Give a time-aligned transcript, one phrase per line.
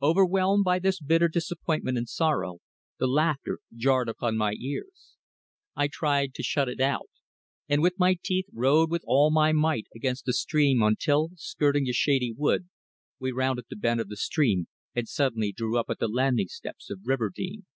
[0.00, 2.60] Overwhelmed by this bitter disappointment and sorrow,
[2.98, 5.16] the laughter jarred upon my ears.
[5.74, 7.10] I tried to shut it out,
[7.68, 11.84] and with my teeth set rowed with all my might against the stream until, skirting
[11.84, 12.70] the shady wood,
[13.18, 16.88] we rounded the bend of the stream and suddenly drew up at the landing steps
[16.88, 17.66] of Riverdene.